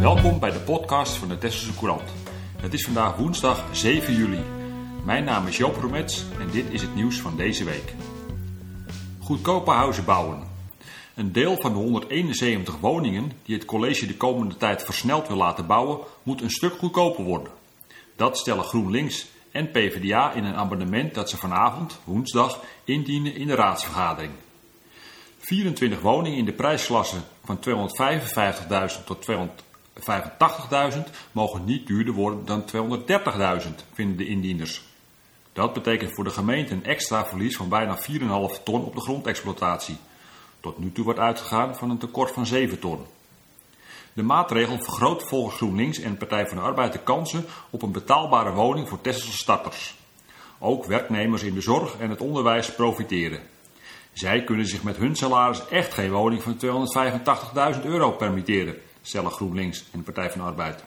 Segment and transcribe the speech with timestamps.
[0.00, 2.10] Welkom bij de podcast van de Tesselse Courant.
[2.60, 4.40] Het is vandaag woensdag 7 juli.
[5.04, 7.94] Mijn naam is Joop Romets en dit is het nieuws van deze week.
[9.18, 10.42] Goedkope huizen bouwen.
[11.14, 15.66] Een deel van de 171 woningen die het college de komende tijd versneld wil laten
[15.66, 17.52] bouwen, moet een stuk goedkoper worden.
[18.16, 23.54] Dat stellen GroenLinks en PvdA in een amendement dat ze vanavond, woensdag, indienen in de
[23.54, 24.32] raadsvergadering.
[25.38, 29.24] 24 woningen in de prijsklasse van 255.000 tot
[30.00, 30.98] 285.000
[31.32, 32.64] mogen niet duurder worden dan
[33.62, 34.82] 230.000, vinden de indieners.
[35.52, 39.96] Dat betekent voor de gemeente een extra verlies van bijna 4,5 ton op de grondexploitatie.
[40.60, 43.06] Tot nu toe wordt uitgegaan van een tekort van 7 ton.
[44.12, 48.52] De maatregel vergroot volgens GroenLinks en Partij van de Arbeid de kansen op een betaalbare
[48.52, 49.94] woning voor Tesselse starters.
[50.58, 53.40] Ook werknemers in de zorg en het onderwijs profiteren.
[54.12, 56.56] Zij kunnen zich met hun salaris echt geen woning van
[57.74, 60.84] 285.000 euro permitteren, stellen GroenLinks en Partij van de Arbeid.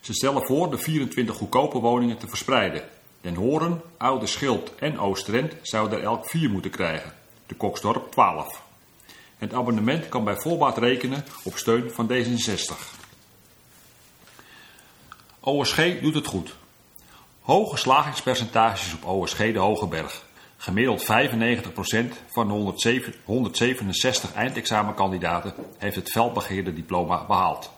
[0.00, 2.82] Ze stellen voor de 24 goedkope woningen te verspreiden.
[3.20, 7.12] Den Horen, Oude Schild en Oostrent zouden er elk vier moeten krijgen.
[7.46, 8.62] De Koksdorp 12.
[9.38, 12.98] Het abonnement kan bij voorbaat rekenen op steun van D66.
[15.40, 16.54] OSG doet het goed.
[17.40, 20.24] Hoge slagingspercentages op OSG de Hogeberg.
[20.62, 21.06] Gemiddeld 95%
[22.26, 27.70] van de 167 eindexamenkandidaten heeft het veldbegeerde diploma behaald.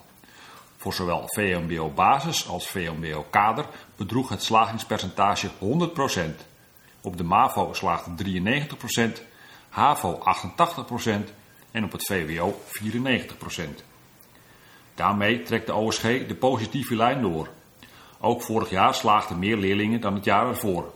[0.77, 3.67] Voor zowel VMBO basis als VMBO kader
[3.97, 5.53] bedroeg het slagingspercentage 100%.
[7.01, 8.11] Op de MAVO slaagde
[9.19, 9.23] 93%,
[9.69, 10.23] HAVO
[10.99, 11.11] 88%
[11.71, 13.63] en op het VWO 94%.
[14.95, 17.49] Daarmee trekt de OSG de positieve lijn door.
[18.21, 20.93] Ook vorig jaar slaagden meer leerlingen dan het jaar ervoor.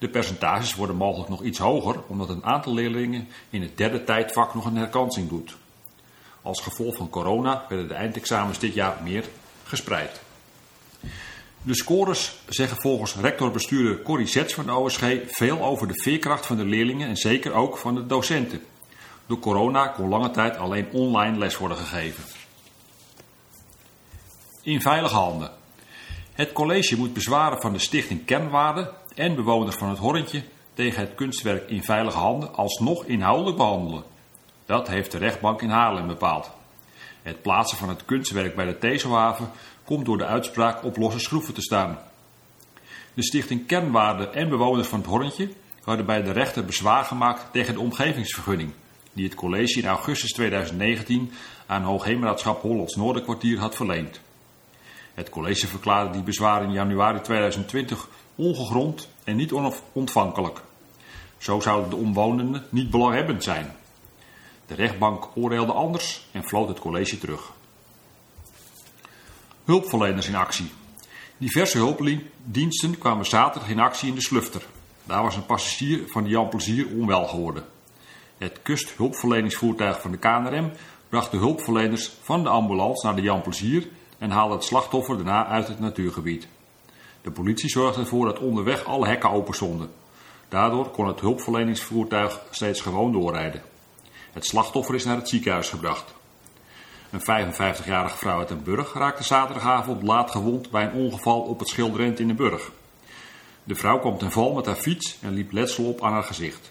[0.00, 4.54] De percentages worden mogelijk nog iets hoger omdat een aantal leerlingen in het derde tijdvak
[4.54, 5.56] nog een herkansing doet.
[6.42, 9.24] Als gevolg van corona werden de eindexamens dit jaar meer
[9.64, 10.20] gespreid.
[11.62, 16.56] De scores zeggen volgens rectorbestuurder Corrie Zets van de OSG veel over de veerkracht van
[16.56, 18.62] de leerlingen en zeker ook van de docenten.
[19.26, 22.24] Door corona kon lange tijd alleen online les worden gegeven.
[24.62, 25.58] In veilige handen.
[26.32, 30.42] Het college moet bezwaren van de stichting Kernwaarde en bewoners van het Horrentje
[30.74, 34.02] tegen het kunstwerk in veilige handen alsnog inhoudelijk behandelen.
[34.66, 36.50] Dat heeft de rechtbank in Haarlem bepaald.
[37.22, 39.50] Het plaatsen van het kunstwerk bij de Tezelhaven
[39.84, 41.98] komt door de uitspraak op losse schroeven te staan.
[43.14, 45.52] De stichting Kernwaarde en bewoners van het Horrentje
[45.82, 48.72] hadden bij de rechter bezwaar gemaakt tegen de omgevingsvergunning
[49.12, 51.32] die het college in augustus 2019
[51.66, 54.20] aan Hoogheemraadschap Hollands Noorderkwartier had verleend.
[55.14, 60.60] Het college verklaarde die bezwaren in januari 2020 ongegrond en niet onontvankelijk.
[61.38, 63.76] Zo zouden de omwonenden niet belanghebbend zijn.
[64.66, 67.52] De rechtbank oordeelde anders en floot het college terug.
[69.64, 70.70] Hulpverleners in actie.
[71.38, 74.62] Diverse hulpdiensten kwamen zaterdag in actie in de Slufter.
[75.04, 77.64] Daar was een passagier van de Jan Plezier onwel geworden.
[78.38, 80.70] Het kusthulpverleningsvoertuig van de KNRM
[81.08, 83.88] bracht de hulpverleners van de ambulance naar de Jan Plezier
[84.20, 86.48] en haalde het slachtoffer daarna uit het natuurgebied.
[87.22, 89.90] De politie zorgde ervoor dat onderweg alle hekken open stonden.
[90.48, 93.62] Daardoor kon het hulpverleningsvoertuig steeds gewoon doorrijden.
[94.32, 96.14] Het slachtoffer is naar het ziekenhuis gebracht.
[97.10, 101.68] Een 55-jarige vrouw uit Den Burg raakte zaterdagavond laat gewond bij een ongeval op het
[101.68, 102.70] Schildrent in de Burg.
[103.64, 106.70] De vrouw kwam ten val met haar fiets en liep letsel op aan haar gezicht.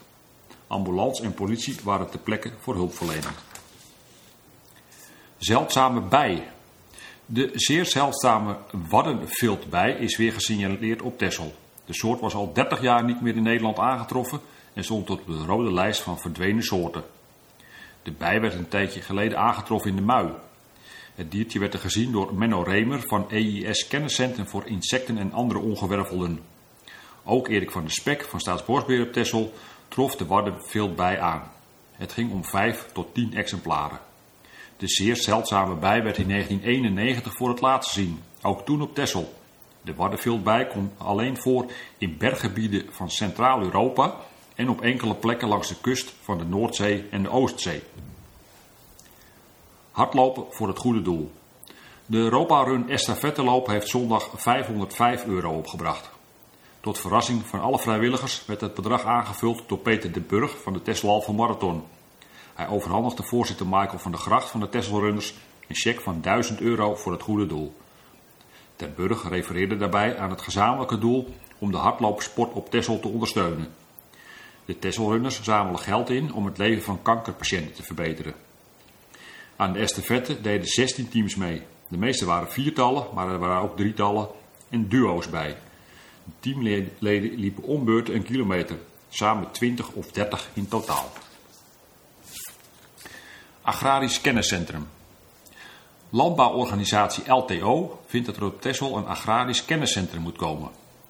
[0.67, 3.33] Ambulance en politie waren ter plekke voor hulpverlening.
[5.37, 6.47] Zeldzame bij.
[7.31, 8.57] De zeer zeldzame
[8.89, 11.53] waddenviltbij is weer gesignaleerd op Texel.
[11.85, 14.39] De soort was al 30 jaar niet meer in Nederland aangetroffen
[14.73, 17.03] en stond op de rode lijst van verdwenen soorten.
[18.03, 20.31] De bij werd een tijdje geleden aangetroffen in de Mui.
[21.15, 25.59] Het diertje werd er gezien door Menno Remer van EIS Kenniscentrum voor Insecten en andere
[25.59, 26.39] ongewervelden.
[27.23, 29.53] Ook Erik van der Spek van Staatsbosbeheer op Texel
[29.87, 31.51] trof de waddenviltbij aan.
[31.91, 33.99] Het ging om 5 tot 10 exemplaren.
[34.79, 39.33] De zeer zeldzame bij werd in 1991 voor het laatst gezien, ook toen op Texel.
[39.81, 41.65] De waddenviltbij komt alleen voor
[41.97, 44.15] in berggebieden van Centraal-Europa
[44.55, 47.83] en op enkele plekken langs de kust van de Noordzee en de Oostzee.
[49.91, 51.31] Hardlopen voor het goede doel.
[52.05, 56.09] De Europa Run estafetteloop heeft zondag 505 euro opgebracht.
[56.79, 60.81] Tot verrassing van alle vrijwilligers werd het bedrag aangevuld door Peter de Burg van de
[60.81, 61.83] Teslalve Marathon.
[62.59, 65.33] Hij overhandigde voorzitter Michael van der Gracht van de Tesselrunners
[65.67, 67.75] een cheque van 1000 euro voor het goede doel.
[68.75, 73.67] Ter Burg refereerde daarbij aan het gezamenlijke doel om de hardloopsport op Tessel te ondersteunen.
[74.65, 78.33] De Tesselrunners zamelen geld in om het leven van kankerpatiënten te verbeteren.
[79.55, 81.61] Aan de estafette deden 16 teams mee.
[81.87, 84.27] De meeste waren viertallen, maar er waren ook drietallen
[84.69, 85.57] en duo's bij.
[86.23, 88.77] De teamleden liepen ombeurt een kilometer,
[89.09, 91.11] samen 20 of 30 in totaal.
[93.69, 94.87] Agrarisch Kenniscentrum.
[96.09, 100.69] Landbouworganisatie LTO vindt dat er op Texel een agrarisch kenniscentrum moet komen.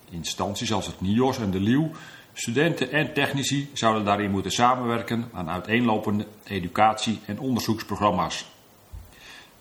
[0.10, 1.92] Instanties als het NIOS en de Lieuw,
[2.34, 8.46] studenten en technici zouden daarin moeten samenwerken aan uiteenlopende educatie- en onderzoeksprogramma's.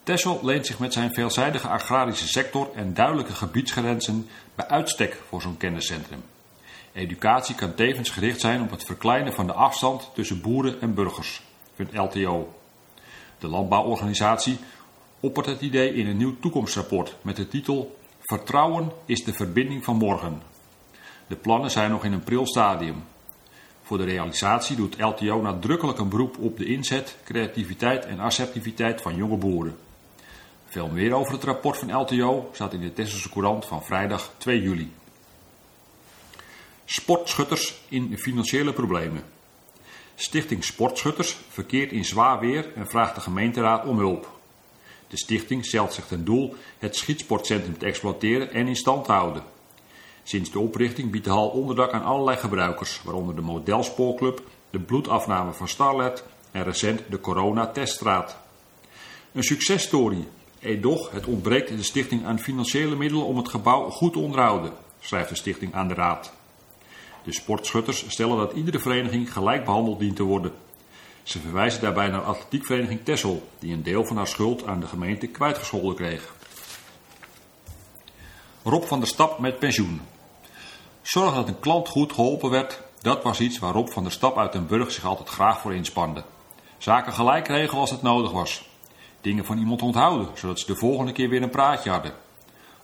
[0.02, 5.56] Texel leent zich met zijn veelzijdige agrarische sector en duidelijke gebiedsgrenzen bij uitstek voor zo'n
[5.56, 6.22] kenniscentrum.
[6.92, 11.42] Educatie kan tevens gericht zijn op het verkleinen van de afstand tussen boeren en burgers,
[11.74, 12.52] vindt LTO.
[13.38, 14.58] De landbouworganisatie
[15.20, 19.96] oppert het idee in een nieuw toekomstrapport met de titel Vertrouwen is de verbinding van
[19.96, 20.42] morgen.
[21.26, 23.04] De plannen zijn nog in een pril stadium.
[23.82, 29.16] Voor de realisatie doet LTO nadrukkelijk een beroep op de inzet, creativiteit en assertiviteit van
[29.16, 29.76] jonge boeren.
[30.66, 34.62] Veel meer over het rapport van LTO staat in de Tesselse Courant van vrijdag 2
[34.62, 34.92] juli.
[36.84, 39.22] Sportschutters in financiële problemen.
[40.20, 44.38] Stichting Sportschutters verkeert in zwaar weer en vraagt de gemeenteraad om hulp.
[45.08, 49.42] De stichting stelt zich ten doel het schietsportcentrum te exploiteren en in stand te houden.
[50.22, 55.52] Sinds de oprichting biedt de hal onderdak aan allerlei gebruikers, waaronder de Modelspoorclub, de bloedafname
[55.52, 58.36] van Starlet en recent de Corona-teststraat.
[59.32, 60.28] Een successtory,
[60.60, 65.28] edoch het ontbreekt de stichting aan financiële middelen om het gebouw goed te onderhouden, schrijft
[65.28, 66.32] de stichting aan de raad.
[67.22, 70.52] De sportschutters stellen dat iedere vereniging gelijk behandeld dient te worden.
[71.22, 75.26] Ze verwijzen daarbij naar atletiekvereniging Tessel, die een deel van haar schuld aan de gemeente
[75.26, 76.34] kwijtgescholden kreeg.
[78.62, 80.00] Rob van der Stap met pensioen.
[81.02, 84.38] Zorg dat een klant goed geholpen werd, dat was iets waar Rob van der Stap
[84.38, 86.24] uit Den Burg zich altijd graag voor inspande.
[86.78, 88.68] Zaken gelijk regelen als het nodig was.
[89.20, 92.12] Dingen van iemand onthouden, zodat ze de volgende keer weer een praatje hadden.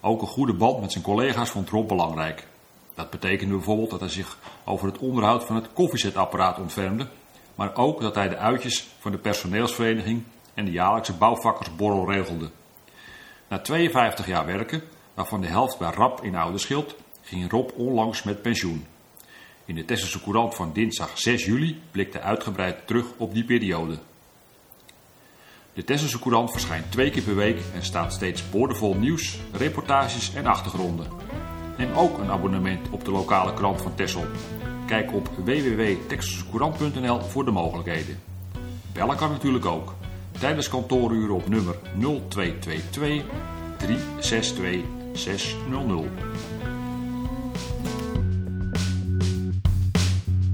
[0.00, 2.46] Ook een goede band met zijn collega's vond Rob belangrijk.
[2.94, 7.08] Dat betekende bijvoorbeeld dat hij zich over het onderhoud van het koffiezetapparaat ontfermde,
[7.54, 10.22] maar ook dat hij de uitjes van de personeelsvereniging
[10.54, 12.50] en de jaarlijkse bouwvakkersborrel regelde.
[13.48, 14.82] Na 52 jaar werken,
[15.14, 18.86] waarvan de helft bij RAP in Ouderschild, ging Rob onlangs met pensioen.
[19.64, 23.98] In de Tesselse Courant van dinsdag 6 juli blikte uitgebreid terug op die periode.
[25.72, 30.46] De Tesselse Courant verschijnt twee keer per week en staat steeds boordevol nieuws, reportages en
[30.46, 31.06] achtergronden.
[31.78, 34.24] Neem ook een abonnement op de lokale krant van Tessel.
[34.86, 38.18] Kijk op www.texascourant.nl voor de mogelijkheden.
[38.92, 39.94] Bellen kan natuurlijk ook.
[40.38, 43.24] Tijdens kantooruren op nummer 0222
[43.76, 44.80] 362
[45.12, 46.08] 600.